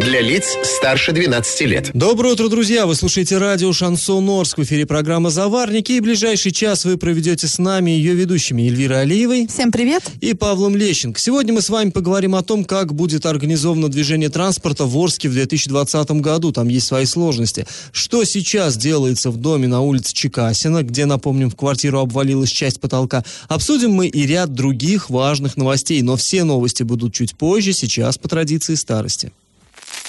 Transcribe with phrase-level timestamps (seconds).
[0.00, 1.90] Для лиц старше 12 лет.
[1.92, 2.86] Доброе утро, друзья!
[2.86, 4.56] Вы слушаете радио «Шансон Орск».
[4.56, 5.92] В эфире программа «Заварники».
[5.92, 9.46] И ближайший час вы проведете с нами ее ведущими Эльвирой Алиевой.
[9.46, 10.02] Всем привет!
[10.22, 11.20] И Павлом Лещенко.
[11.20, 15.32] Сегодня мы с вами поговорим о том, как будет организовано движение транспорта в Орске в
[15.34, 16.50] 2020 году.
[16.50, 17.66] Там есть свои сложности.
[17.92, 23.22] Что сейчас делается в доме на улице Чекасина, где, напомним, в квартиру обвалилась часть потолка.
[23.48, 28.30] Обсудим мы и ряд других важных новостей, но все новости будут чуть позже, сейчас по
[28.30, 29.30] традиции старости.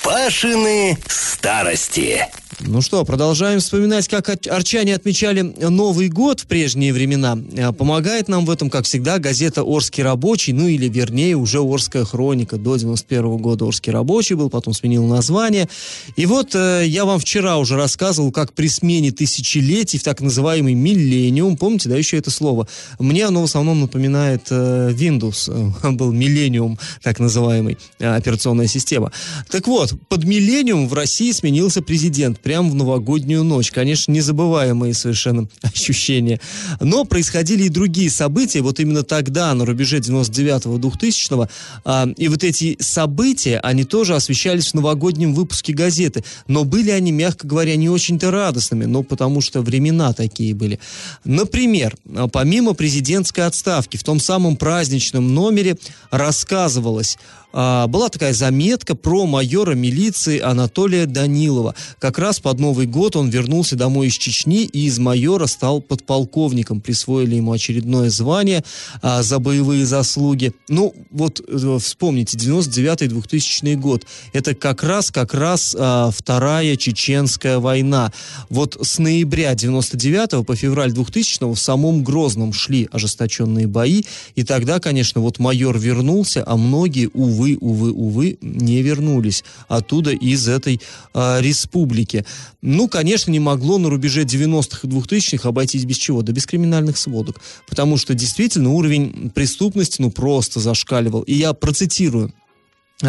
[0.04, 2.28] Пашины старости.
[2.60, 7.38] Ну что, продолжаем вспоминать, как арчане отмечали Новый год в прежние времена.
[7.54, 12.04] Э, помогает нам в этом, как всегда, газета «Орский рабочий», ну или, вернее, уже «Орская
[12.04, 12.58] хроника».
[12.58, 15.70] До 91 года «Орский рабочий» был, потом сменил название.
[16.18, 20.74] И вот э, я вам вчера уже рассказывал, как при смене тысячелетий в так называемый
[20.74, 22.68] «миллениум», помните, да, еще это слово,
[23.00, 29.12] мне оно в основном напоминает э, Windows, был «миллениум», так называемый, э, операционная система.
[29.50, 33.72] Так вот, под «миллениум» в России сменился президент прямо в новогоднюю ночь.
[33.72, 36.40] Конечно, незабываемые совершенно ощущения.
[36.80, 38.62] Но происходили и другие события.
[38.62, 41.48] Вот именно тогда, на рубеже 99-го, 2000-го,
[41.86, 46.24] а, и вот эти события, они тоже освещались в новогоднем выпуске газеты.
[46.48, 50.80] Но были они, мягко говоря, не очень-то радостными, но потому что времена такие были.
[51.24, 51.96] Например,
[52.32, 55.78] помимо президентской отставки, в том самом праздничном номере
[56.10, 61.76] рассказывалось а, была такая заметка про майора милиции Анатолия Данилова.
[62.00, 66.82] Как раз под Новый год он вернулся домой из Чечни и из майора стал подполковником.
[66.82, 68.64] Присвоили ему очередное звание
[69.02, 70.54] а, за боевые заслуги.
[70.70, 74.06] Ну, вот э, вспомните, 99-2000 год.
[74.34, 78.12] Это как раз, как раз а, Вторая Чеченская война.
[78.50, 84.04] Вот с ноября 99 по февраль 2000 в самом Грозном шли ожесточенные бои.
[84.36, 90.12] И тогда, конечно, вот майор вернулся, а многие, увы, увы, увы, увы, не вернулись оттуда
[90.12, 90.82] из этой
[91.14, 92.26] э, республики.
[92.62, 96.22] Ну, конечно, не могло на рубеже 90-х и 2000-х обойтись без чего?
[96.22, 97.42] Да без криминальных сводок.
[97.68, 101.22] Потому что действительно уровень преступности, ну, просто зашкаливал.
[101.22, 102.34] И я процитирую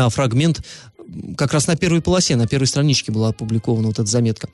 [0.09, 0.63] фрагмент
[1.37, 4.49] как раз на первой полосе, на первой страничке была опубликована вот эта заметка.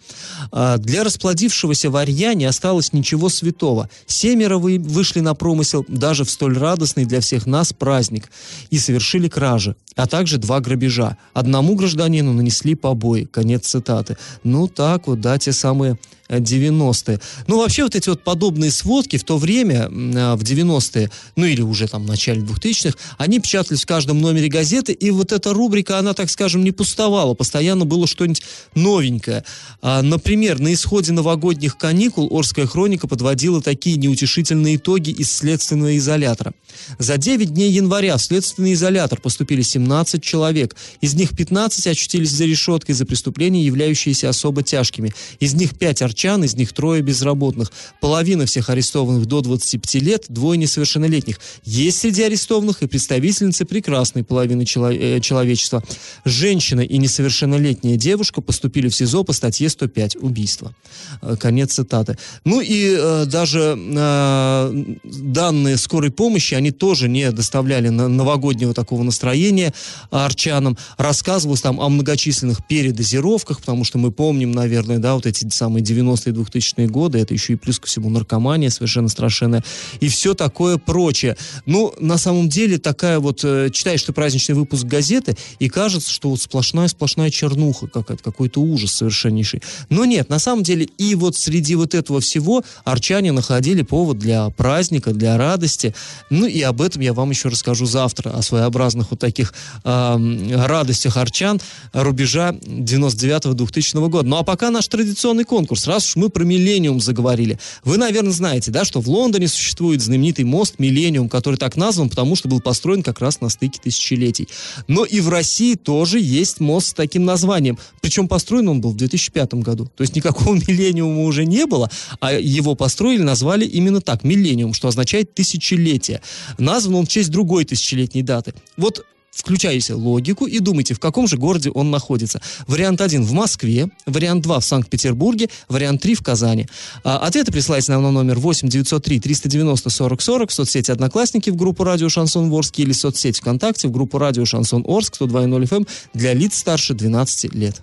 [0.53, 3.89] А, для расплодившегося варья не осталось ничего святого.
[4.07, 8.31] Семеро вы вышли на промысел даже в столь радостный для всех нас праздник
[8.71, 11.17] и совершили кражи, а также два грабежа.
[11.33, 13.25] Одному гражданину нанесли побои.
[13.25, 14.17] Конец цитаты.
[14.45, 17.21] Ну так вот, да, те самые 90-е.
[17.47, 21.63] Ну, вообще, вот эти вот подобные сводки в то время, а, в 90-е, ну или
[21.63, 25.99] уже там в начале 2000-х, они печатались в каждом номере газеты, и вот эта рубрика,
[25.99, 28.43] она, так скажем, не пустовала, постоянно было что-нибудь
[28.75, 29.45] новенькое.
[29.81, 36.53] А, например, на исходе новогодних каникул Орская хроника подводила такие неутешительные итоги из следственного изолятора.
[36.99, 40.77] За 9 дней января в следственный изолятор поступили 17 человек.
[41.01, 45.13] Из них 15 очутились за решеткой за преступления, являющиеся особо тяжкими.
[45.41, 47.71] Из них 5 арчан, из них трое безработных.
[48.01, 51.39] Половина всех арестованных до 25 лет, двое несовершеннолетних.
[51.65, 55.83] Есть среди арестованных и представительницы прекрасной половины чело- э, человечества.
[56.25, 60.75] Женщина и несовершеннолетняя девушка поступили в СИЗО по статье 105 «Убийство».
[61.23, 62.19] Э, конец цитаты.
[62.45, 69.05] Ну и э, даже э, данные скорой помощи, они тоже не доставляли на новогоднего такого
[69.05, 69.73] настроения
[70.11, 70.77] арчанам.
[70.97, 75.83] Рассказывалось там о многочисленных передозировках, потому что мы помним, наверное, да, вот эти самые
[76.15, 79.65] 90-е 2000-е годы, это еще и плюс ко всему наркомания совершенно страшенная,
[80.01, 81.37] и все такое прочее.
[81.67, 86.31] Ну, на самом деле, такая вот, э, читаешь ты праздничный выпуск газеты, и кажется, что
[86.31, 89.63] вот сплошная-сплошная чернуха какая-то, какой-то ужас совершеннейший.
[89.91, 94.49] Но нет, на самом деле, и вот среди вот этого всего арчане находили повод для
[94.51, 95.95] праздника, для радости.
[96.31, 99.55] Ну, и об этом я вам еще расскажу завтра, о своеобразных вот таких
[99.85, 101.61] э, радостях арчан
[101.93, 104.29] рубежа 99-2000 года.
[104.29, 105.87] Ну, а пока наш традиционный конкурс.
[105.87, 107.59] Раз уж мы про Миллениум заговорили.
[107.85, 112.37] Вы, наверное, знаете, да, что в Лондоне существует знаменитый мост Миллениум, который так назван, потому
[112.37, 114.49] что был построен как раз на стыке тысячелетий.
[114.87, 117.79] Но и в России тоже есть мост с таким названием.
[118.01, 119.91] Причем построен он был в 2005 году.
[119.97, 121.91] То есть никакого Миллениума уже не было,
[122.21, 126.23] а его построили, назвали именно так, Миллениум, что означает тысячелетие.
[126.59, 128.55] Назван он в честь другой тысячелетней даты.
[128.77, 129.05] Вот
[129.39, 132.41] включайте логику и думайте, в каком же городе он находится.
[132.67, 136.67] Вариант 1 в Москве, вариант 2 в Санкт-Петербурге, вариант 3 в Казани.
[137.05, 141.57] А, ответы присылайте нам на номер 8 903 390 40 40 в соцсети Одноклассники в
[141.57, 145.77] группу Радио Шансон Орск или в соцсети ВКонтакте в группу Радио Шансон Орск 102.0 FM
[145.77, 147.81] эм для лиц старше 12 лет.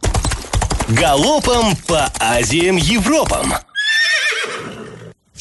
[0.89, 3.53] Галопом по Азиям Европам!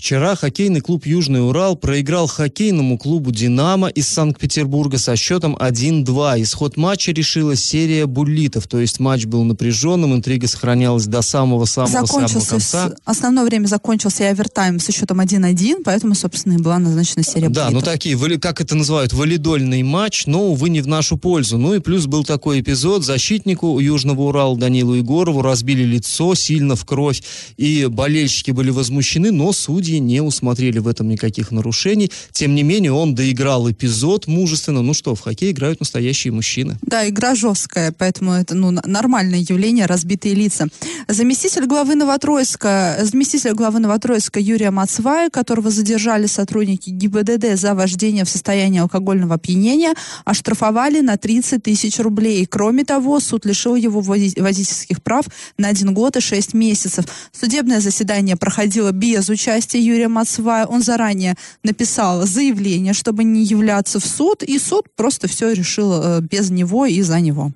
[0.04, 6.42] Вчера хоккейный клуб «Южный Урал» проиграл хоккейному клубу «Динамо» из Санкт-Петербурга со счетом 1-2.
[6.42, 12.92] Исход матча решила серия буллитов, то есть матч был напряженным, интрига сохранялась до самого-самого-самого конца.
[13.06, 17.70] Основное время закончился и овертайм со счетом 1-1, поэтому, собственно, и была назначена серия Да,
[17.70, 17.72] буллитов.
[17.72, 21.56] ну такие, как это называют, валидольный матч, но, увы, не в нашу пользу.
[21.56, 26.84] Ну и плюс был такой эпизод, защитнику Южного Урала Данилу Егорову разбили лицо сильно в
[26.84, 27.22] кровь,
[27.56, 32.10] и болельщики были возмущены, но судьи судьи не усмотрели в этом никаких нарушений.
[32.32, 34.82] Тем не менее, он доиграл эпизод мужественно.
[34.82, 36.76] Ну что, в хоккей играют настоящие мужчины.
[36.82, 40.68] Да, игра жесткая, поэтому это ну, нормальное явление, разбитые лица.
[41.08, 48.28] Заместитель главы Новотроицка, заместитель главы Новотроицка Юрия Мацвая, которого задержали сотрудники ГИБДД за вождение в
[48.28, 49.94] состоянии алкогольного опьянения,
[50.24, 52.46] оштрафовали на 30 тысяч рублей.
[52.46, 55.26] Кроме того, суд лишил его водительских прав
[55.58, 57.04] на один год и шесть месяцев.
[57.32, 64.06] Судебное заседание проходило без участия Юрия Мацвая, он заранее написал заявление, чтобы не являться в
[64.06, 67.52] суд, и суд просто все решил э, без него и за него.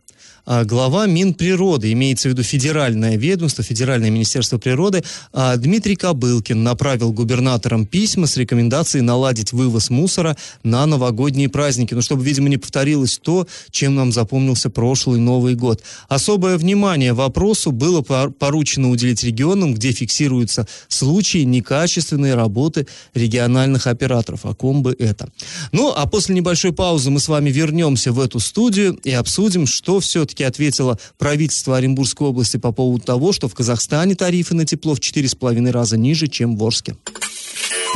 [0.50, 7.12] А, глава Минприроды, имеется в виду федеральное ведомство, Федеральное министерство природы, а, Дмитрий Кобылкин направил
[7.12, 13.19] губернаторам письма с рекомендацией наладить вывоз мусора на новогодние праздники, ну, чтобы, видимо, не повторилось
[13.19, 15.83] то, чем нам запомнился прошлый Новый год.
[16.09, 24.47] Особое внимание вопросу было поручено уделить регионам, где фиксируются случаи некачественной работы региональных операторов.
[24.47, 25.29] О ком бы это?
[25.73, 30.00] Ну, а после небольшой паузы мы с вами вернемся в эту студию и обсудим, что
[30.00, 34.94] все-таки все-таки ответило правительство Оренбургской области по поводу того, что в Казахстане тарифы на тепло
[34.94, 36.96] в 4,5 раза ниже, чем в Орске.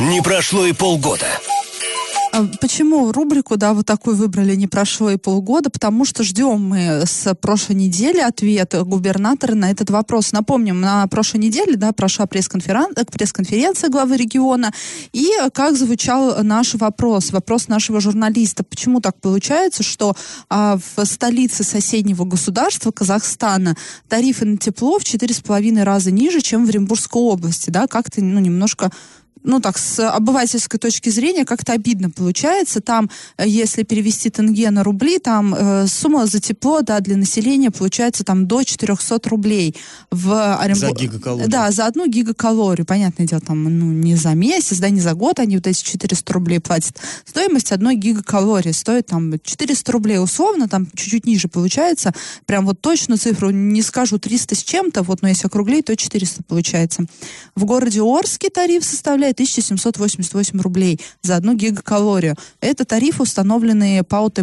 [0.01, 1.27] Не прошло и полгода.
[2.33, 5.69] А почему рубрику, да, вот такую выбрали, не прошло и полгода?
[5.69, 10.31] Потому что ждем мы с прошлой недели ответ губернатора на этот вопрос.
[10.31, 14.73] Напомним, на прошлой неделе, да, прошла пресс-конференция, пресс-конференция главы региона,
[15.11, 18.63] и как звучал наш вопрос, вопрос нашего журналиста.
[18.63, 20.15] Почему так получается, что
[20.49, 23.77] а, в столице соседнего государства, Казахстана,
[24.09, 28.91] тарифы на тепло в 4,5 раза ниже, чем в Оренбургской области, да, как-то, ну, немножко
[29.43, 32.81] ну так, с обывательской точки зрения как-то обидно получается.
[32.81, 37.71] Там, э, если перевести тенге на рубли, там э, сумма за тепло, да, для населения
[37.71, 39.75] получается там до 400 рублей.
[40.11, 40.97] В Оренбург...
[40.97, 41.49] За гигакалорию.
[41.49, 42.85] Да, за одну гигакалорию.
[42.85, 46.33] Понятное дело, там, ну, не за месяц, да, не за год они вот эти 400
[46.33, 46.97] рублей платят.
[47.25, 52.13] Стоимость одной гигакалории стоит там 400 рублей условно, там чуть-чуть ниже получается.
[52.45, 56.43] Прям вот точную цифру не скажу 300 с чем-то, вот, но если округлей, то 400
[56.43, 57.05] получается.
[57.55, 62.35] В городе Орске тариф составляет 1788 рублей за одну гигакалорию.
[62.61, 64.39] Это тарифы, установленные по ОТ+,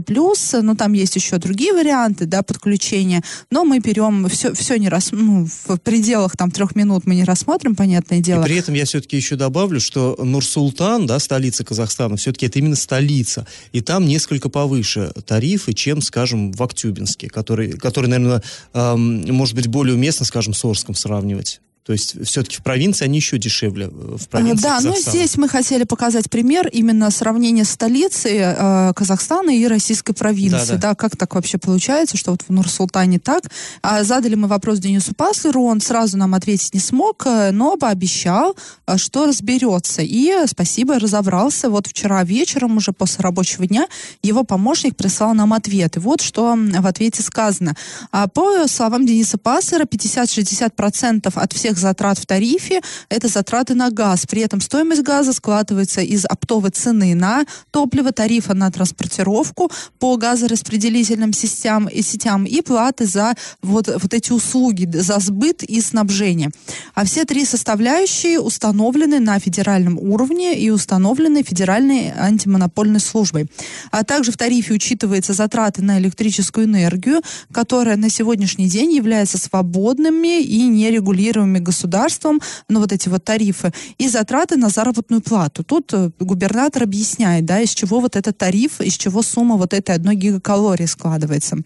[0.62, 5.10] но там есть еще другие варианты, да, подключения, но мы берем все, все не раз,
[5.12, 8.42] ну, в пределах там трех минут мы не рассмотрим, понятное дело.
[8.42, 12.76] И при этом я все-таки еще добавлю, что Нур-Султан, да, столица Казахстана, все-таки это именно
[12.76, 18.42] столица, и там несколько повыше тарифы, чем, скажем, в Актюбинске, который, который наверное,
[18.74, 21.60] эм, может быть более уместно, скажем, с Орском сравнивать.
[21.90, 23.86] То есть все-таки в провинции они еще дешевле.
[23.86, 29.50] Э, в провинции да, ну здесь мы хотели показать пример именно сравнения столицы э, Казахстана
[29.50, 30.74] и российской провинции.
[30.74, 30.88] Да, да.
[30.90, 33.42] да, как так вообще получается, что вот в Нур-Султане так.
[33.82, 38.54] А задали мы вопрос Денису Паслеру, он сразу нам ответить не смог, э, но пообещал,
[38.86, 40.02] э, что разберется.
[40.02, 41.70] И спасибо, разобрался.
[41.70, 43.88] Вот вчера вечером, уже после рабочего дня,
[44.22, 45.96] его помощник прислал нам ответ.
[45.96, 47.74] И вот что в ответе сказано.
[48.12, 54.26] А по словам Дениса Паслера, 50-60% от всех затрат в тарифе это затраты на газ.
[54.26, 61.32] При этом стоимость газа складывается из оптовой цены на топливо, тарифа на транспортировку по газораспределительным
[61.32, 66.50] сетям и сетям и платы за вот, вот эти услуги, за сбыт и снабжение.
[66.94, 73.46] А все три составляющие установлены на федеральном уровне и установлены Федеральной антимонопольной службой.
[73.90, 77.22] А также в тарифе учитываются затраты на электрическую энергию,
[77.52, 84.08] которая на сегодняшний день является свободными и нерегулируемыми государством, ну, вот эти вот тарифы, и
[84.08, 85.64] затраты на заработную плату.
[85.64, 89.94] Тут э, губернатор объясняет, да, из чего вот этот тариф, из чего сумма вот этой
[89.94, 91.58] одной гигакалории складывается.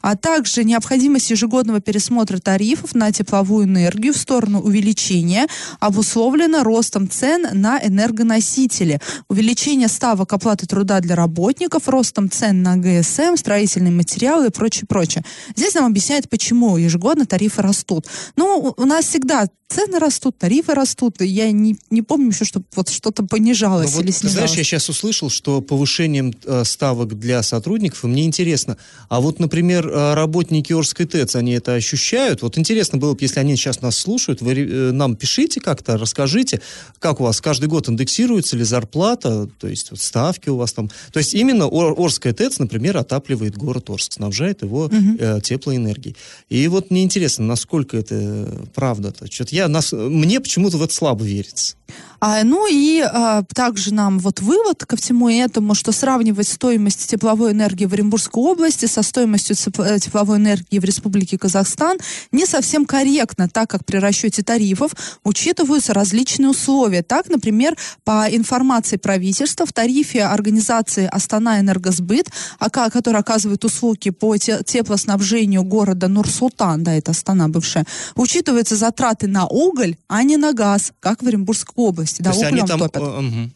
[0.00, 5.46] А также необходимость ежегодного пересмотра тарифов на тепловую энергию в сторону увеличения
[5.80, 9.00] обусловлена ростом цен на энергоносители.
[9.28, 15.24] Увеличение ставок оплаты труда для работников, ростом цен на ГСМ, строительные материалы и прочее, прочее.
[15.56, 18.06] Здесь нам объясняют, почему ежегодно тарифы растут.
[18.36, 21.20] Ну, у нас всегда has цены растут, тарифы растут.
[21.20, 24.50] Я не, не помню еще, чтобы вот что-то понижалось ну, или вот, снижалось.
[24.50, 28.76] Знаешь, я сейчас услышал, что повышением э, ставок для сотрудников, и мне интересно,
[29.08, 32.42] а вот, например, э, работники Орской ТЭЦ, они это ощущают?
[32.42, 36.60] Вот интересно было бы, если они сейчас нас слушают, вы э, нам пишите как-то, расскажите,
[36.98, 40.90] как у вас каждый год индексируется ли зарплата, то есть вот, ставки у вас там.
[41.12, 45.16] То есть именно Ор, Орская ТЭЦ, например, отапливает город Орск, снабжает его угу.
[45.18, 46.16] э, теплоэнергией.
[46.48, 49.30] И вот мне интересно, насколько это правда-то.
[49.30, 51.76] Что-то я, нас, мне почему-то в это слабо верится.
[52.24, 57.50] А, ну и а, также нам вот вывод ко всему этому, что сравнивать стоимость тепловой
[57.50, 61.98] энергии в Оренбургской области со стоимостью э, тепловой энергии в Республике Казахстан
[62.30, 64.92] не совсем корректно, так как при расчете тарифов
[65.24, 67.02] учитываются различные условия.
[67.02, 72.28] Так, например, по информации правительства в тарифе организации Астана Энергосбыт,
[72.60, 77.84] которая оказывает услуги по теплоснабжению города Нур-Султан, да, это Астана бывшая,
[78.14, 82.96] учитываются затраты на уголь, а не на газ, как в Оренбургской области, да, углем топят.
[83.02, 83.50] Угу.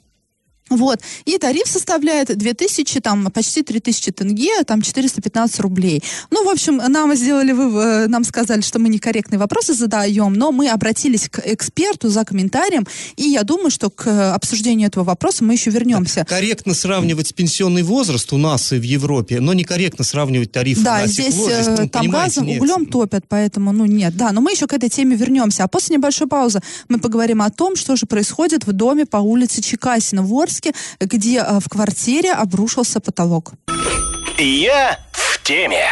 [0.68, 1.00] Вот.
[1.24, 6.02] И тариф составляет 2000, там, почти 3000 тенге, там, 415 рублей.
[6.30, 10.50] Ну, в общем, нам сделали, вы, э, нам сказали, что мы некорректные вопросы задаем, но
[10.50, 15.52] мы обратились к эксперту за комментарием, и я думаю, что к обсуждению этого вопроса мы
[15.52, 16.24] еще вернемся.
[16.28, 21.06] Корректно сравнивать пенсионный возраст у нас и в Европе, но некорректно сравнивать тарифы да, на
[21.06, 21.46] здесь, тепло.
[21.46, 22.60] Здесь, ну, там газом, нет.
[22.60, 24.16] углем топят, поэтому, ну, нет.
[24.16, 25.64] Да, но мы еще к этой теме вернемся.
[25.64, 29.62] А после небольшой паузы мы поговорим о том, что же происходит в доме по улице
[29.62, 33.52] Чекасина в Новосибирске, где э, в квартире обрушился потолок.
[34.38, 35.86] Я в теме.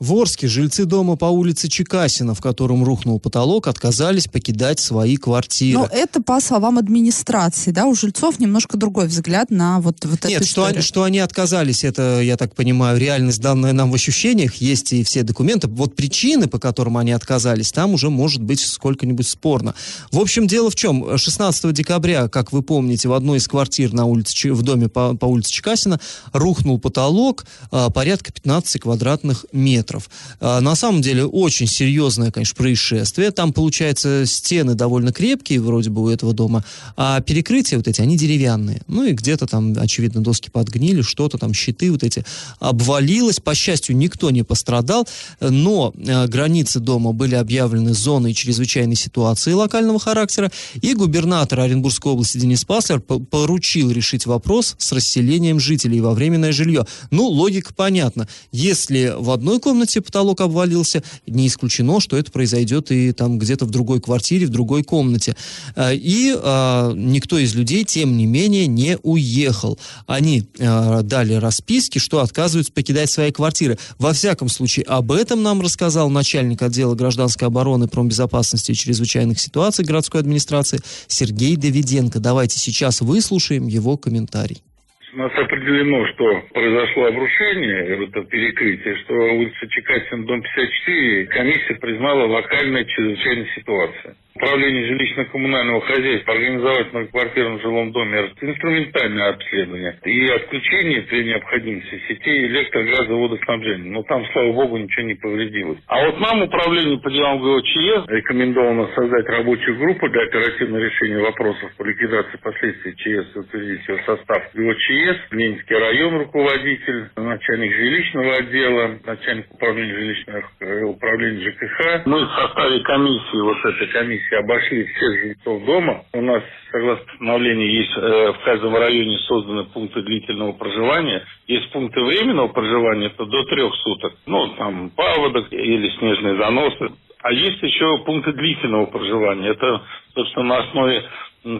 [0.00, 5.78] В Орске жильцы дома по улице Чекасина, в котором рухнул потолок, отказались покидать свои квартиры.
[5.78, 10.40] Но это по словам администрации, да, у жильцов немножко другой взгляд на вот, вот Нет,
[10.40, 14.54] эту что они, что они отказались, это, я так понимаю, реальность, данная нам в ощущениях,
[14.54, 15.68] есть и все документы.
[15.68, 19.74] Вот причины, по которым они отказались, там уже может быть сколько-нибудь спорно.
[20.10, 21.18] В общем, дело в чем.
[21.18, 25.26] 16 декабря, как вы помните, в одной из квартир на улице, в доме по, по
[25.26, 26.00] улице Чекасина
[26.32, 30.10] рухнул потолок а, порядка 15 квадратных метров метров.
[30.40, 33.30] А, на самом деле очень серьезное, конечно, происшествие.
[33.30, 36.64] Там, получается, стены довольно крепкие вроде бы у этого дома,
[36.96, 38.82] а перекрытия вот эти, они деревянные.
[38.86, 42.24] Ну и где-то там, очевидно, доски подгнили, что-то там, щиты вот эти
[42.58, 43.40] обвалилось.
[43.40, 45.08] По счастью, никто не пострадал,
[45.40, 52.38] но э, границы дома были объявлены зоной чрезвычайной ситуации локального характера, и губернатор Оренбургской области
[52.38, 56.86] Денис Паслер поручил решить вопрос с расселением жителей во временное жилье.
[57.10, 58.28] Ну, логика понятна.
[58.52, 63.64] Если в одной комнате комнате потолок обвалился, не исключено, что это произойдет и там где-то
[63.64, 65.34] в другой квартире, в другой комнате.
[65.74, 69.78] А, и а, никто из людей, тем не менее, не уехал.
[70.06, 73.78] Они а, дали расписки, что отказываются покидать свои квартиры.
[73.98, 79.86] Во всяком случае, об этом нам рассказал начальник отдела гражданской обороны, промбезопасности и чрезвычайных ситуаций
[79.86, 82.20] городской администрации Сергей Давиденко.
[82.20, 84.62] Давайте сейчас выслушаем его комментарий.
[85.12, 92.26] У нас определено, что произошло обрушение, это перекрытие, что улица Чекасин, дом 54, комиссия признала
[92.26, 94.14] локальной чрезвычайной ситуацией.
[94.40, 102.46] Управление жилищно-коммунального хозяйства организовать в многоквартирном жилом доме инструментальное обследование и отключение при необходимости сетей
[102.46, 102.80] электро,
[103.16, 103.90] водоснабжения.
[103.92, 105.78] Но там, слава богу, ничего не повредилось.
[105.88, 111.70] А вот нам, управлению по делам ГОЧС, рекомендовано создать рабочую группу для оперативного решения вопросов
[111.76, 118.98] по ликвидации последствий ЧС и утвердить его состав ГОЧС, Ленинский район руководитель, начальник жилищного отдела,
[119.04, 122.06] начальник управления жилищных э, управления ЖКХ.
[122.06, 126.04] Мы в составе комиссии, вот этой комиссии практически обошли всех жильцов дома.
[126.12, 131.24] У нас, согласно постановлению, есть э, в каждом районе созданы пункты длительного проживания.
[131.46, 134.14] Есть пункты временного проживания, это до трех суток.
[134.26, 136.90] Ну, там, паводок или снежные заносы.
[137.22, 139.50] А есть еще пункты длительного проживания.
[139.50, 139.82] Это,
[140.14, 141.02] собственно, на основе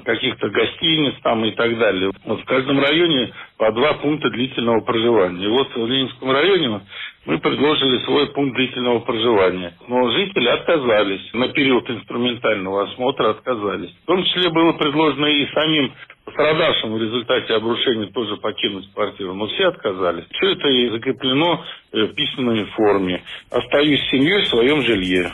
[0.04, 2.12] каких-то гостиниц там и так далее.
[2.24, 5.44] Вот в каждом районе по два пункта длительного проживания.
[5.44, 6.80] И вот в Ленинском районе
[7.26, 9.74] мы предложили свой пункт длительного проживания.
[9.88, 11.32] Но жители отказались.
[11.32, 13.90] На период инструментального осмотра отказались.
[14.02, 15.92] В том числе было предложено и самим
[16.24, 19.34] пострадавшим в результате обрушения тоже покинуть квартиру.
[19.34, 20.24] Но все отказались.
[20.32, 23.22] Все это закреплено э, в письменной форме.
[23.50, 25.32] Остаюсь с семьей в своем жилье.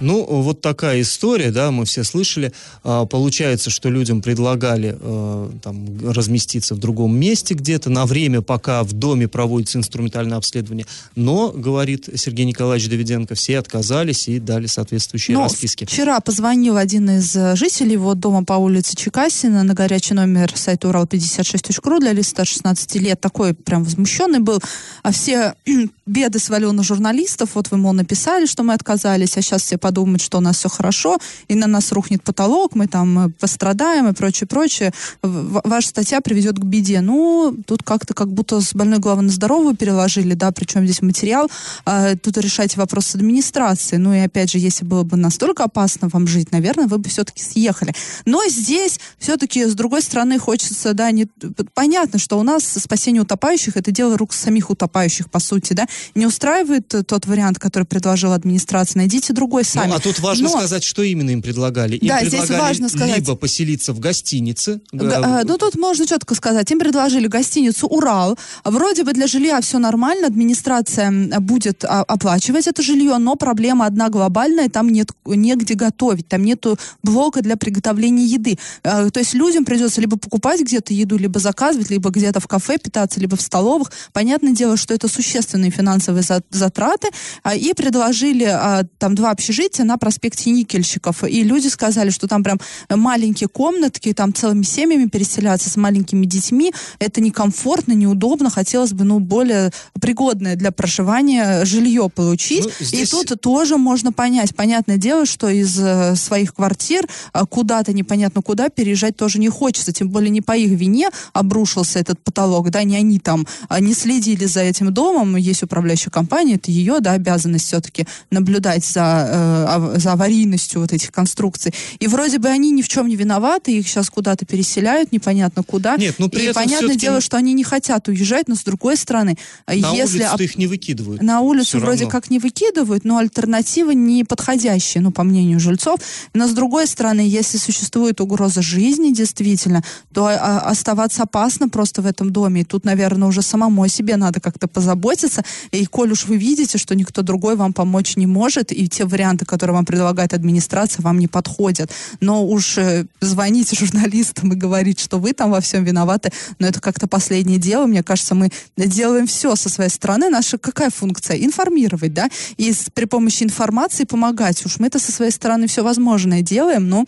[0.00, 2.52] Ну, вот такая история, да, мы все слышали.
[2.84, 8.82] А, получается, что людям предлагали а, там, разместиться в другом месте где-то на время, пока
[8.82, 10.86] в доме проводится инструментальное обследование.
[11.16, 15.84] Но, говорит Сергей Николаевич Давиденко, все отказались и дали соответствующие Но расписки.
[15.84, 20.88] Вчера позвонил один из э, жителей вот дома по улице Чекасина на горячий номер сайта
[20.88, 23.20] Урал56.ру для лиц старше 16 лет.
[23.20, 24.60] Такой прям возмущенный был.
[25.02, 25.54] А все
[26.06, 27.50] беды свалил на журналистов.
[27.54, 30.68] Вот вы, мол, написали, что мы отказались, а сейчас все подумают, что у нас все
[30.68, 31.18] хорошо,
[31.48, 34.92] и на нас рухнет потолок, мы там э, пострадаем и прочее, прочее.
[35.20, 37.00] Ваша статья приведет к беде.
[37.00, 41.50] Ну, тут как-то как будто с больной головы на здоровую переложили, да, причем здесь материал.
[41.84, 43.98] А, тут решайте вопрос с администрацией.
[43.98, 47.42] Ну и опять же, если было бы настолько опасно вам жить, наверное, вы бы все-таки
[47.42, 47.92] съехали.
[48.26, 51.26] Но здесь все-таки, с другой стороны, хочется, да, не...
[51.74, 56.26] понятно, что у нас спасение утопающих это дело рук самих утопающих, по сути, да, не
[56.26, 59.90] устраивает тот вариант, который предложила администрация, найдите другой сами.
[59.90, 60.50] Ну, а тут важно Но...
[60.50, 61.96] сказать, что именно им предлагали.
[61.96, 63.16] Им да, предлагали здесь важно сказать.
[63.16, 64.80] либо поселиться в гостинице.
[64.92, 66.70] Г- ну, тут можно четко сказать.
[66.70, 68.38] Им предложили гостиницу «Урал».
[68.64, 71.10] Вроде бы для жилья все нормально, администрация
[71.40, 76.78] будет а, оплачивать это жилье, но проблема одна глобальная, там нет негде готовить, там нету
[77.02, 78.58] блока для приготовления еды.
[78.82, 82.78] А, то есть людям придется либо покупать где-то еду, либо заказывать, либо где-то в кафе
[82.78, 83.90] питаться, либо в столовых.
[84.12, 87.08] Понятное дело, что это существенные финансовые затраты,
[87.42, 88.58] а, и предложили
[88.98, 91.24] там два общежития на проспекте Никельщиков.
[91.24, 96.72] И люди сказали, что там прям маленькие комнатки, там целыми семьями переселяться с маленькими детьми,
[96.98, 102.64] это некомфортно, неудобно, хотелось бы, ну, более пригодное для проживания жилье получить.
[102.64, 103.08] Ну, здесь...
[103.08, 104.54] И тут тоже можно понять.
[104.54, 109.92] Понятное дело, что из э, своих квартир э, куда-то непонятно куда переезжать тоже не хочется,
[109.92, 113.94] тем более не по их вине обрушился этот потолок, да, не они там а, не
[113.94, 119.28] следили за этим домом, есть управление управляющей компании, это ее да, обязанность все-таки наблюдать за,
[119.50, 121.72] э, за аварийностью вот этих конструкций.
[121.98, 125.96] И вроде бы они ни в чем не виноваты, их сейчас куда-то переселяют, непонятно куда.
[125.96, 128.96] Нет, ну при и этом понятное дело, что они не хотят уезжать, но с другой
[128.96, 130.18] стороны, на если...
[130.18, 131.22] улицу их не выкидывают.
[131.22, 132.10] На улицу вроде равно.
[132.10, 136.00] как не выкидывают, но альтернатива не подходящая, ну, по мнению жильцов.
[136.34, 142.06] Но с другой стороны, если существует угроза жизни действительно, то а, оставаться опасно просто в
[142.06, 142.62] этом доме.
[142.62, 145.42] И тут, наверное, уже самому о себе надо как-то позаботиться.
[145.72, 149.39] И коль уж вы видите, что никто другой вам помочь не может, и те варианты,
[149.44, 155.18] которые вам предлагает администрация, вам не подходят, но уж э, звоните журналистам и говорить, что
[155.18, 157.86] вы там во всем виноваты, но это как-то последнее дело.
[157.86, 160.28] Мне кажется, мы делаем все со своей стороны.
[160.28, 161.36] Наша какая функция?
[161.36, 164.64] Информировать, да, и при помощи информации помогать.
[164.64, 167.06] Уж мы это со своей стороны все возможное делаем, но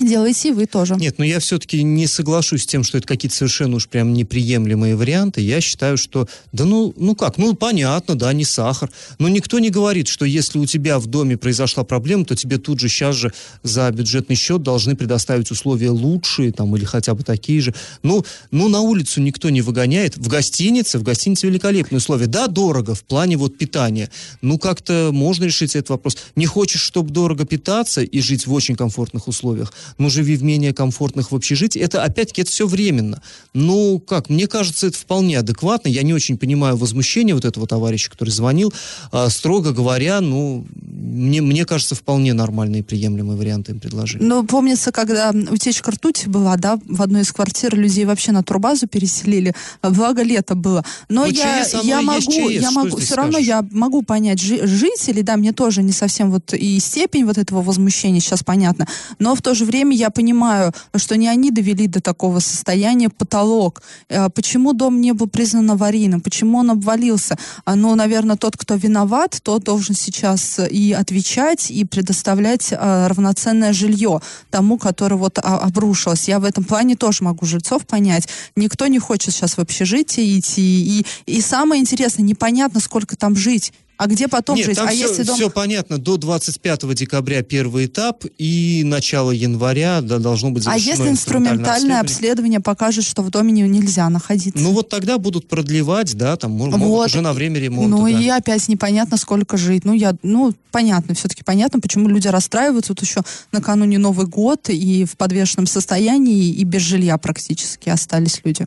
[0.00, 0.96] Делайте и вы тоже.
[0.96, 4.96] Нет, но я все-таки не соглашусь с тем, что это какие-то совершенно уж прям неприемлемые
[4.96, 5.42] варианты.
[5.42, 8.90] Я считаю, что, да ну, ну как, ну понятно, да, не сахар.
[9.18, 12.80] Но никто не говорит, что если у тебя в доме произошла проблема, то тебе тут
[12.80, 13.32] же сейчас же
[13.62, 17.74] за бюджетный счет должны предоставить условия лучшие там или хотя бы такие же.
[18.02, 20.16] Ну, ну на улицу никто не выгоняет.
[20.16, 22.26] В гостинице, в гостинице великолепные условия.
[22.26, 24.10] Да, дорого в плане вот питания.
[24.40, 26.16] Ну как-то можно решить этот вопрос.
[26.36, 30.72] Не хочешь, чтобы дорого питаться и жить в очень комфортных условиях, ну, живи в менее
[30.72, 31.80] комфортных в общежитии.
[31.80, 33.22] Это, опять-таки, это все временно.
[33.54, 35.88] Ну, как, мне кажется, это вполне адекватно.
[35.88, 38.72] Я не очень понимаю возмущение вот этого товарища, который звонил.
[39.12, 44.22] А, строго говоря, ну, мне, мне кажется, вполне нормальные и приемлемые варианты им предложили.
[44.22, 48.86] Ну, помнится, когда утечка ртути была, да, в одной из квартир людей вообще на турбазу
[48.86, 50.84] переселили, благо лето было.
[51.08, 53.16] Но, ну, я, я могу, ЧС, я могу, все скажешь?
[53.16, 57.38] равно я могу понять жи- жителей, да, мне тоже не совсем вот и степень вот
[57.38, 58.86] этого возмущения сейчас понятно,
[59.18, 63.08] но в то же время время я понимаю, что не они довели до такого состояния
[63.08, 63.82] потолок.
[64.08, 66.20] Э, почему дом не был признан аварийным?
[66.20, 67.36] Почему он обвалился?
[67.64, 73.72] А, ну, наверное, тот, кто виноват, тот должен сейчас и отвечать, и предоставлять э, равноценное
[73.72, 76.28] жилье тому, который вот а, обрушилось.
[76.28, 78.28] Я в этом плане тоже могу жильцов понять.
[78.56, 81.00] Никто не хочет сейчас в общежитие идти.
[81.00, 83.72] И, и самое интересное, непонятно, сколько там жить.
[84.00, 84.76] А где потом Нет, жить?
[84.76, 85.36] Там а все, если дом...
[85.36, 85.98] все понятно.
[85.98, 92.60] До 25 декабря первый этап и начало января да, должно быть А если инструментальное обследование
[92.60, 94.58] покажет, что в доме не, нельзя находиться?
[94.58, 96.70] Ну вот тогда будут продлевать, да, там вот.
[96.78, 97.90] могут уже на время ремонта.
[97.90, 98.08] Ну да.
[98.08, 99.84] и опять непонятно, сколько жить.
[99.84, 102.94] Ну я, ну понятно, все-таки понятно, почему люди расстраиваются.
[102.94, 103.20] Тут еще
[103.52, 108.66] накануне Новый год и в подвешенном состоянии и без жилья практически остались люди.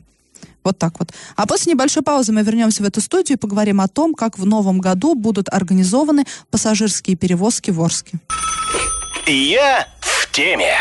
[0.64, 1.12] Вот так вот.
[1.36, 4.46] А после небольшой паузы мы вернемся в эту студию и поговорим о том, как в
[4.46, 8.20] новом году будут организованы пассажирские перевозки в Орске.
[9.26, 10.76] Я в теме.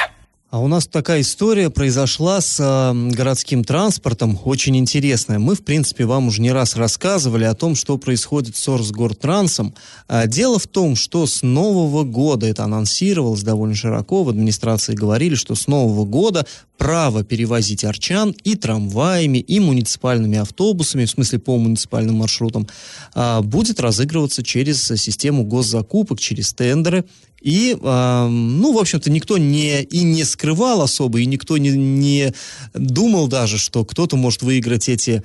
[0.52, 5.38] А у нас такая история произошла с э, городским транспортом, очень интересная.
[5.38, 9.74] Мы, в принципе, вам уже не раз рассказывали о том, что происходит с Орсгортрансом.
[10.08, 15.36] А дело в том, что с Нового года, это анонсировалось довольно широко, в администрации говорили,
[15.36, 21.56] что с Нового года право перевозить арчан и трамваями, и муниципальными автобусами, в смысле по
[21.56, 22.68] муниципальным маршрутам,
[23.14, 27.06] э, будет разыгрываться через систему госзакупок, через тендеры.
[27.42, 32.32] И, э, ну, в общем-то, никто не, и не скрывал особо, и никто не, не
[32.72, 35.22] думал даже, что кто-то может выиграть эти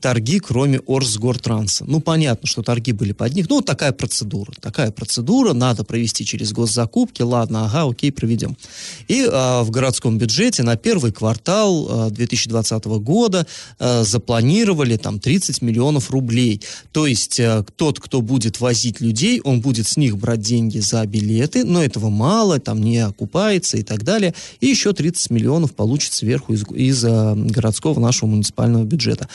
[0.00, 1.84] торги, кроме Орсгортранса.
[1.86, 3.48] Ну, понятно, что торги были под них.
[3.48, 4.52] Ну, вот такая процедура.
[4.60, 7.22] Такая процедура, надо провести через госзакупки.
[7.22, 8.56] Ладно, ага, окей, проведем.
[9.08, 13.46] И а, в городском бюджете на первый квартал а, 2020 года
[13.78, 16.62] а, запланировали там 30 миллионов рублей.
[16.92, 21.04] То есть а, тот, кто будет возить людей, он будет с них брать деньги за
[21.06, 24.34] билеты, но этого мало, там не окупается и так далее.
[24.60, 29.28] И еще 30 миллионов получит сверху из, из а, городского нашего муниципального бюджета.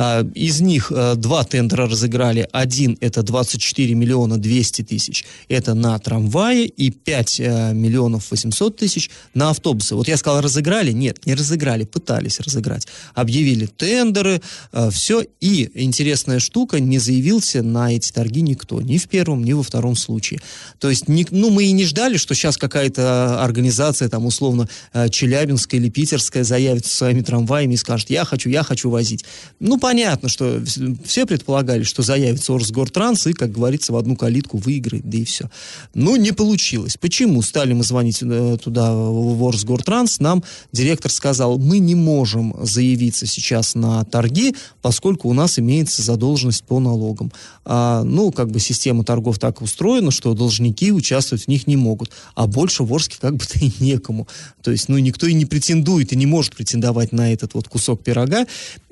[0.00, 2.48] А, из них а, два тендера разыграли.
[2.52, 5.26] Один это 24 миллиона 200 тысяч.
[5.48, 9.94] Это на трамвае и 5 а, миллионов 800 тысяч на автобусы.
[9.94, 10.92] Вот я сказал, разыграли?
[10.92, 12.86] Нет, не разыграли, пытались разыграть.
[13.14, 14.40] Объявили тендеры,
[14.90, 15.22] все.
[15.40, 18.80] И интересная штука, не заявился на эти торги никто.
[18.80, 20.40] Ни в первом, ни во втором случае.
[20.78, 24.66] То есть, ну, мы и не ждали, что сейчас какая-то организация, там, условно,
[25.10, 29.26] Челябинская или Питерская заявится своими трамваями и скажет, я хочу, я хочу возить.
[29.58, 30.62] Ну, понятно понятно, что
[31.04, 35.50] все предполагали, что заявится Орсгортранс и, как говорится, в одну калитку выиграет, да и все.
[35.94, 36.96] Но не получилось.
[36.96, 37.42] Почему?
[37.42, 43.74] Стали мы звонить э, туда, в Орсгортранс, нам директор сказал, мы не можем заявиться сейчас
[43.74, 47.32] на торги, поскольку у нас имеется задолженность по налогам.
[47.64, 52.12] А, ну, как бы система торгов так устроена, что должники участвовать в них не могут.
[52.36, 54.28] А больше в Орске как бы-то и некому.
[54.62, 58.04] То есть, ну, никто и не претендует, и не может претендовать на этот вот кусок
[58.04, 58.46] пирога.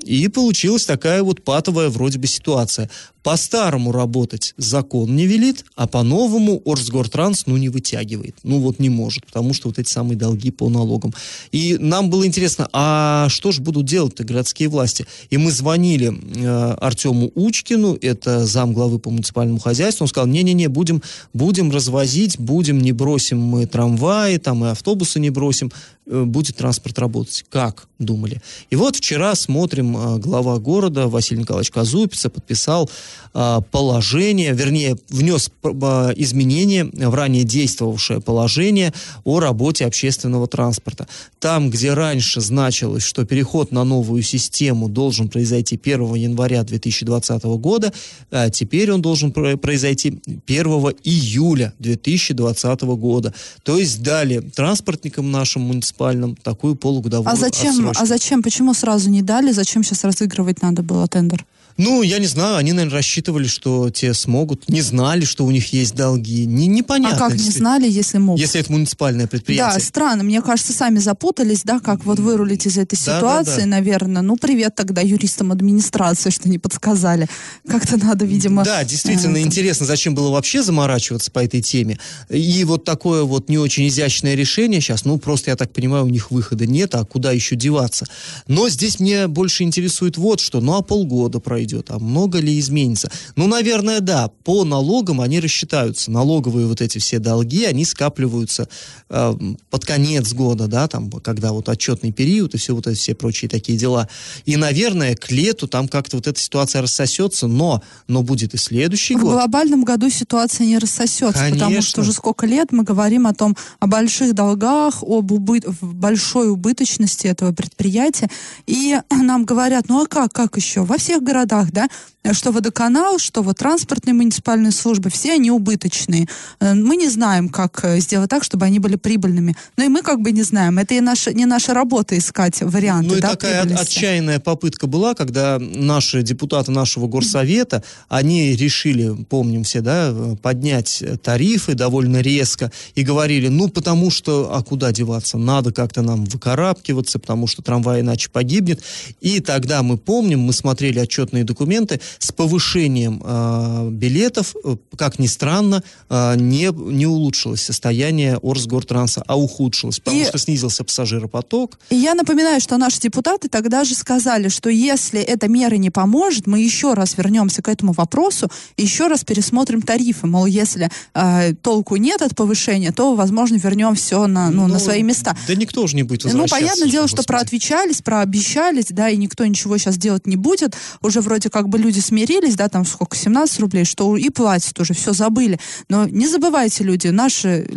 [0.04, 2.88] И получилось такая вот патовая вроде бы ситуация.
[3.22, 8.36] По-старому работать закон не велит, а по-новому Орсгортранс, ну, не вытягивает.
[8.42, 11.12] Ну, вот не может, потому что вот эти самые долги по налогам.
[11.50, 15.04] И нам было интересно, а что же будут делать-то городские власти?
[15.30, 20.68] И мы звонили э, Артему Учкину, это зам главы по муниципальному хозяйству, он сказал, не-не-не,
[20.68, 21.02] будем,
[21.34, 25.70] будем развозить, будем, не бросим мы трамваи, там и автобусы не бросим,
[26.08, 27.44] будет транспорт работать.
[27.50, 27.86] Как?
[27.98, 28.40] Думали.
[28.70, 32.88] И вот вчера смотрим, э, глава города Василий Николаевич Казупица подписал
[33.34, 38.92] а, положение, вернее, внес изменения в ранее действовавшее положение
[39.24, 41.06] о работе общественного транспорта.
[41.38, 47.92] Там, где раньше значилось, что переход на новую систему должен произойти 1 января 2020 года,
[48.30, 50.66] а теперь он должен произойти 1
[51.04, 53.34] июля 2020 года.
[53.62, 55.97] То есть дали транспортникам нашим муниципальным
[56.42, 58.42] такую полугодовую а зачем, А зачем?
[58.42, 59.52] Почему сразу не дали?
[59.52, 61.44] Зачем сейчас разыгрывать надо было тендер?
[61.78, 65.72] Ну, я не знаю, они, наверное, рассчитывали, что те смогут, не знали, что у них
[65.72, 66.44] есть долги.
[66.44, 67.26] Не, непонятно.
[67.26, 68.40] А как не знали, если могут?
[68.40, 69.78] Если это муниципальное предприятие.
[69.78, 70.24] Да, странно.
[70.24, 73.66] Мне кажется, сами запутались, да, как вот вырулить из этой ситуации, да, да, да.
[73.66, 74.22] наверное.
[74.22, 77.28] Ну, привет тогда юристам администрации, что не подсказали.
[77.68, 78.64] Как-то надо, видимо...
[78.64, 82.00] Да, действительно э, интересно, зачем было вообще заморачиваться по этой теме.
[82.28, 86.08] И вот такое вот не очень изящное решение сейчас, ну, просто, я так понимаю, у
[86.08, 88.04] них выхода нет, а куда еще деваться.
[88.48, 90.60] Но здесь мне больше интересует вот что.
[90.60, 93.10] Ну, а полгода пройдет идет, а много ли изменится?
[93.36, 96.10] Ну, наверное, да, по налогам они рассчитаются.
[96.10, 98.68] Налоговые вот эти все долги, они скапливаются
[99.08, 99.34] э,
[99.70, 103.48] под конец года, да, там, когда вот отчетный период и все вот эти все прочие
[103.48, 104.08] такие дела.
[104.46, 109.14] И, наверное, к лету там как-то вот эта ситуация рассосется, но, но будет и следующий
[109.14, 109.30] в год.
[109.30, 111.66] В глобальном году ситуация не рассосется, Конечно.
[111.66, 115.60] потому что уже сколько лет мы говорим о том, о больших долгах, об убы...
[115.80, 118.28] большой убыточности этого предприятия,
[118.66, 120.82] и нам говорят, ну а как, как еще?
[120.82, 121.88] Во всех городах местах, да,
[122.34, 126.26] что водоканал, что вот транспортные муниципальные службы, все они убыточные.
[126.60, 129.56] Э, мы не знаем, как э, сделать так, чтобы они были прибыльными.
[129.76, 130.78] Но и мы как бы не знаем.
[130.78, 133.10] Это и наша, не наша работа искать варианты.
[133.10, 133.98] Ну и да, такая прибыльности.
[133.98, 141.74] отчаянная попытка была, когда наши депутаты нашего горсовета, они решили, помним все, да, поднять тарифы
[141.74, 147.46] довольно резко и говорили, ну потому что, а куда деваться, надо как-то нам выкарабкиваться, потому
[147.46, 148.82] что трамвай иначе погибнет.
[149.20, 155.26] И тогда мы помним, мы смотрели отчетные документы, с повышением э, билетов, э, как ни
[155.26, 161.78] странно, э, не, не улучшилось состояние Орсгортранса, а ухудшилось, потому и, что снизился пассажиропоток.
[161.90, 166.46] И я напоминаю, что наши депутаты тогда же сказали, что если эта мера не поможет,
[166.46, 170.26] мы еще раз вернемся к этому вопросу, еще раз пересмотрим тарифы.
[170.26, 174.78] Мол, если э, толку нет от повышения, то, возможно, вернем все на, ну, ну, на
[174.78, 175.36] свои места.
[175.46, 179.78] Да никто же не будет Ну, понятное дело, что проотвечались, прообещались, да, и никто ничего
[179.78, 180.76] сейчас делать не будет.
[181.02, 184.94] Уже вроде как бы люди смирились, да, там сколько, 17 рублей, что и платят уже,
[184.94, 185.60] все забыли.
[185.90, 187.68] Но не забывайте, люди, наши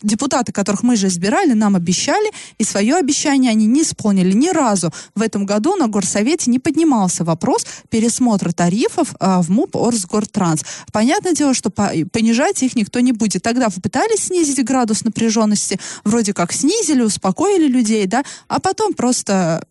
[0.00, 4.92] депутаты, которых мы же избирали, нам обещали, и свое обещание они не исполнили ни разу.
[5.16, 10.62] В этом году на горсовете не поднимался вопрос пересмотра тарифов а, в МУП Орсгортранс.
[10.92, 13.42] Понятное дело, что по, понижать их никто не будет.
[13.42, 19.64] Тогда попытались снизить градус напряженности, вроде как снизили, успокоили людей, да, а потом просто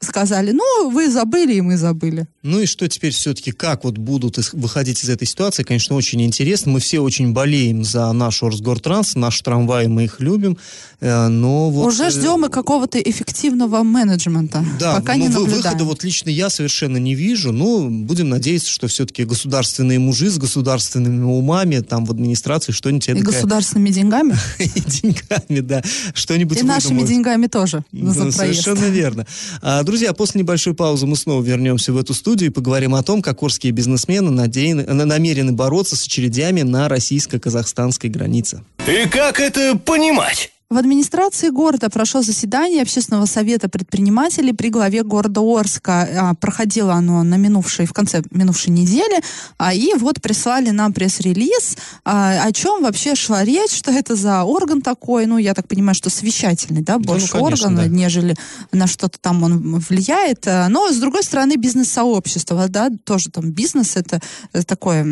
[0.00, 2.28] сказали, ну, вы забыли, и мы забыли.
[2.44, 6.72] Ну и что теперь все-таки, как вот будут выходить из этой ситуации, конечно, очень интересно.
[6.72, 10.58] Мы все очень болеем за наш Орсгортранс, наш трамвай, мы их любим,
[11.00, 11.86] э, но вот...
[11.86, 15.56] Уже э, ждем и какого-то эффективного менеджмента, да, пока не наблюдаем.
[15.56, 20.36] выхода вот лично я совершенно не вижу, но будем надеяться, что все-таки государственные мужи с
[20.36, 23.08] государственными умами там в администрации что-нибудь...
[23.08, 24.36] И государственными деньгами?
[24.58, 25.82] И деньгами, да.
[26.12, 29.26] Что-нибудь И нашими деньгами тоже за Совершенно верно.
[29.62, 33.02] А, друзья, после небольшой паузы мы снова вернемся в эту студию студию и поговорим о
[33.04, 38.64] том, как курские бизнесмены надеяны, намерены бороться с очередями на российско-казахстанской границе.
[38.88, 40.50] И как это понимать?
[40.70, 46.08] В администрации города прошло заседание Общественного совета предпринимателей при главе города Орска.
[46.30, 49.22] А, проходило оно на минувшей, в конце минувшей недели.
[49.58, 54.42] А, и вот прислали нам пресс-релиз, а, о чем вообще шла речь, что это за
[54.42, 55.26] орган такой.
[55.26, 57.86] Ну, я так понимаю, что совещательный, да, больше да, ну, конечно, орган, да.
[57.86, 58.34] нежели
[58.72, 60.46] на что-то там он влияет.
[60.46, 64.20] Но, с другой стороны, бизнес-сообщество, да, тоже там бизнес, это
[64.66, 65.04] такое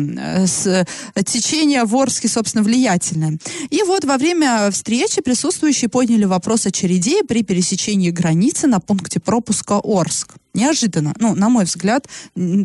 [0.47, 0.85] с,
[1.25, 3.37] течение в Орске, собственно, влиятельное.
[3.69, 9.19] И вот во время встречи присутствовали присутствующие подняли вопрос очередей при пересечении границы на пункте
[9.19, 11.13] пропуска Орск неожиданно.
[11.19, 12.07] Ну, на мой взгляд,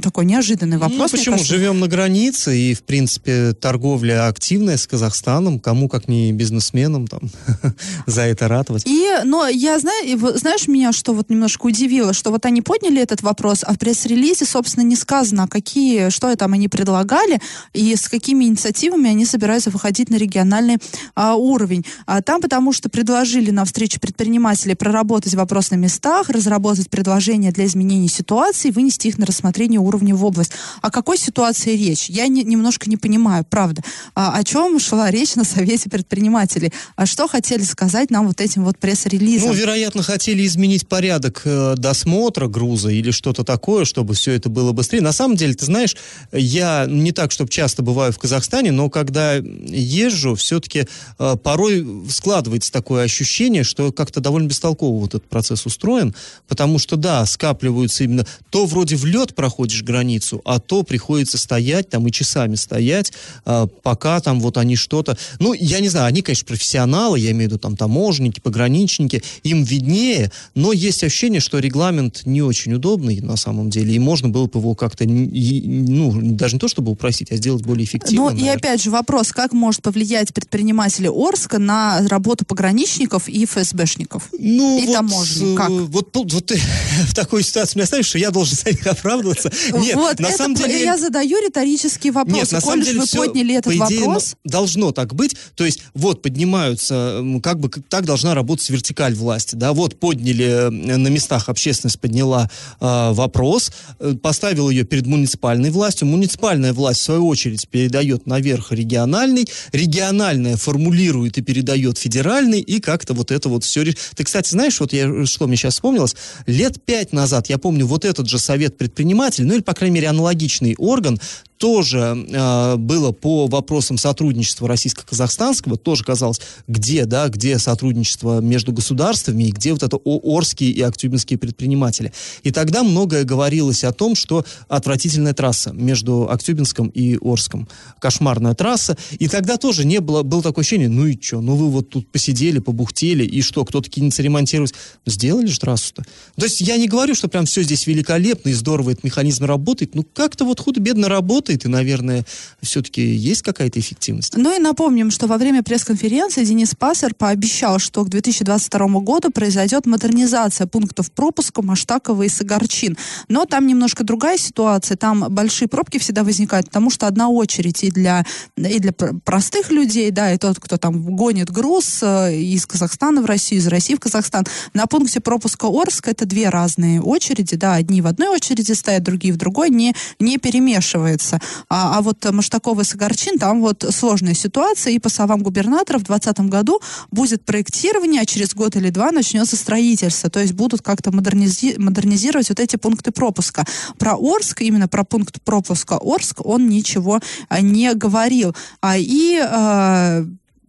[0.02, 1.12] такой неожиданный ну, вопрос.
[1.12, 1.36] Ну, почему?
[1.36, 1.54] Кажется...
[1.54, 5.58] Живем на границе, и, в принципе, торговля активная с Казахстаном.
[5.58, 7.20] Кому, как не бизнесменам, там,
[8.06, 8.86] за это ратовать.
[8.86, 13.22] И, но я знаю, знаешь, меня что вот немножко удивило, что вот они подняли этот
[13.22, 17.40] вопрос, а в пресс-релизе, собственно, не сказано, какие, что там они предлагали,
[17.72, 20.76] и с какими инициативами они собираются выходить на региональный
[21.14, 21.84] а, уровень.
[22.06, 27.66] А, там потому что предложили на встрече предпринимателей проработать вопрос на местах, разработать предложения для
[27.66, 30.52] изменения ситуации, вынести их на рассмотрение уровня в область.
[30.82, 32.08] О какой ситуации речь?
[32.08, 33.82] Я не, немножко не понимаю, правда.
[34.14, 36.72] А, о чем шла речь на Совете предпринимателей?
[36.96, 39.48] А что хотели сказать нам вот этим вот пресс-релизом?
[39.48, 44.72] Ну, вероятно, хотели изменить порядок э, досмотра груза или что-то такое, чтобы все это было
[44.72, 45.00] быстрее.
[45.00, 45.96] На самом деле, ты знаешь,
[46.32, 50.86] я не так, чтобы часто бываю в Казахстане, но когда езжу, все-таки
[51.18, 56.14] э, порой складывается такое ощущение, что как-то довольно бестолково вот этот процесс устроен,
[56.46, 58.26] потому что, да, накапливаются именно...
[58.50, 63.12] То вроде в лед проходишь границу, а то приходится стоять там и часами стоять,
[63.44, 65.16] а, пока там вот они что-то...
[65.38, 69.62] Ну, я не знаю, они, конечно, профессионалы, я имею в виду там таможенники, пограничники, им
[69.62, 74.46] виднее, но есть ощущение, что регламент не очень удобный на самом деле, и можно было
[74.46, 78.36] бы его как-то, ну, даже не то чтобы упросить, а сделать более эффективным.
[78.36, 84.30] Ну, и опять же вопрос, как может повлиять предприниматели Орска на работу пограничников и ФСБшников?
[84.38, 85.68] Ну, и вот, таможни, как?
[85.68, 86.52] Вот, вот, вот
[87.08, 89.52] в такой ситуацию меня ставишь, что я должен за них оправдываться.
[89.74, 90.82] Нет, вот, на самом деле...
[90.82, 92.36] Я задаю риторический вопрос.
[92.36, 94.34] Нет, на самом деле вы все, подняли этот идее, вопрос...
[94.44, 95.36] должно так быть.
[95.54, 99.54] То есть, вот, поднимаются, как бы так должна работать вертикаль власти.
[99.54, 106.08] Да, вот, подняли на местах, общественность подняла э, вопрос, э, поставила ее перед муниципальной властью.
[106.08, 109.46] Муниципальная власть, в свою очередь, передает наверх региональный.
[109.72, 113.84] Региональная формулирует и передает федеральный, и как-то вот это вот все...
[113.84, 116.16] Ты, кстати, знаешь, вот я, что мне сейчас вспомнилось?
[116.46, 120.08] Лет пять назад, я помню, вот этот же совет предпринимателей, ну или, по крайней мере,
[120.08, 121.20] аналогичный орган,
[121.58, 129.44] тоже э, было по вопросам сотрудничества российско-казахстанского, тоже казалось, где, да, где сотрудничество между государствами
[129.44, 132.12] и где вот это орские и актюбинские предприниматели.
[132.44, 137.68] И тогда многое говорилось о том, что отвратительная трасса между Актюбинском и Орском.
[138.00, 138.96] Кошмарная трасса.
[139.18, 142.10] И тогда тоже не было, было такое ощущение, ну и что, ну вы вот тут
[142.10, 144.74] посидели, побухтели, и что, кто-то кинется ремонтировать.
[145.06, 146.04] Сделали же трассу-то.
[146.36, 149.94] То есть я не говорю, что прям все здесь великолепно и здорово этот механизм работает,
[149.94, 152.24] ну как-то вот худо-бедно работает, работает, и, наверное,
[152.62, 154.36] все-таки есть какая-то эффективность.
[154.36, 159.86] Ну и напомним, что во время пресс-конференции Денис Пассер пообещал, что к 2022 году произойдет
[159.86, 162.96] модернизация пунктов пропуска Маштакова и Сагарчин.
[163.28, 167.90] Но там немножко другая ситуация, там большие пробки всегда возникают, потому что одна очередь и
[167.90, 168.24] для,
[168.56, 173.26] и для простых людей, да, и тот, кто там гонит груз э, из Казахстана в
[173.26, 174.44] Россию, из России в Казахстан.
[174.74, 179.32] На пункте пропуска Орск это две разные очереди, да, одни в одной очереди стоят, другие
[179.32, 181.37] в другой, не, не перемешивается.
[181.68, 186.04] А, а вот Маштаков и Сагарчин, там вот сложная ситуация, и по словам губернатора, в
[186.04, 191.12] 2020 году будет проектирование, а через год или два начнется строительство, то есть будут как-то
[191.12, 193.64] модернизи модернизировать вот эти пункты пропуска.
[193.98, 198.54] Про Орск, именно про пункт пропуска Орск, он ничего а, не говорил.
[198.80, 200.24] А, и а,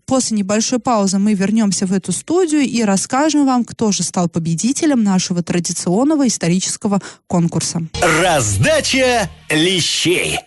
[0.09, 5.03] После небольшой паузы мы вернемся в эту студию и расскажем вам, кто же стал победителем
[5.03, 7.83] нашего традиционного исторического конкурса.
[8.19, 10.39] Раздача лещей.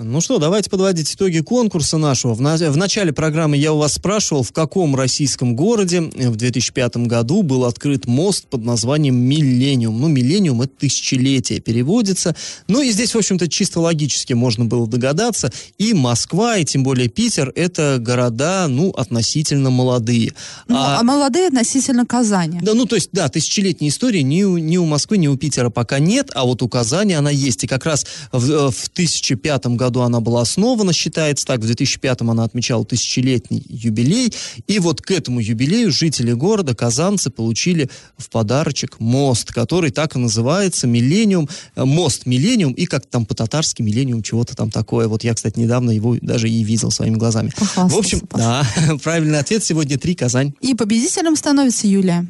[0.00, 2.32] Ну что, давайте подводить итоги конкурса нашего.
[2.32, 2.56] В, на...
[2.56, 7.64] в начале программы я у вас спрашивал, в каком российском городе в 2005 году был
[7.64, 10.00] открыт мост под названием Миллениум.
[10.00, 12.36] Ну, Миллениум это тысячелетие переводится.
[12.68, 15.50] Ну и здесь, в общем-то, чисто логически можно было догадаться.
[15.78, 20.32] И Москва, и тем более Питер, это города, ну, относительно молодые.
[20.68, 21.00] Ну, а...
[21.00, 22.60] а молодые относительно Казани.
[22.62, 25.70] Да, ну, то есть, да, тысячелетней истории ни у, ни у Москвы, ни у Питера
[25.70, 27.64] пока нет, а вот у Казани она есть.
[27.64, 32.20] И как раз в, в 2005 году году она была основана, считается так, в 2005
[32.20, 34.32] она отмечала тысячелетний юбилей,
[34.66, 40.18] и вот к этому юбилею жители города, казанцы, получили в подарочек мост, который так и
[40.18, 45.08] называется, Миллениум, э, мост Миллениум, и как там по-татарски Миллениум, чего-то там такое.
[45.08, 47.50] Вот я, кстати, недавно его даже и видел своими глазами.
[47.76, 48.66] В общем, да,
[49.02, 50.52] правильный ответ сегодня три Казань.
[50.60, 52.26] И победителем становится Юлия.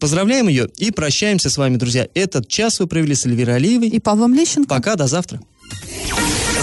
[0.00, 2.08] Поздравляем ее и прощаемся с вами, друзья.
[2.14, 3.88] Этот час вы провели с Эльвирой Алиевой.
[3.88, 4.68] И Павлом Лещенко.
[4.68, 5.40] Пока, до завтра.